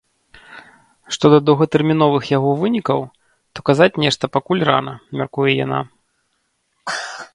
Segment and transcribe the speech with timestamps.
[1.15, 2.99] Што да доўгатэрміновых яго вынікаў,
[3.53, 5.79] то казаць нешта пакуль рана, мяркуе яна.